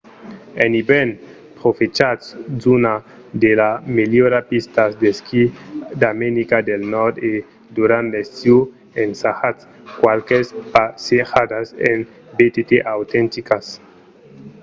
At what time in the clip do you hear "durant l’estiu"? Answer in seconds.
7.77-8.57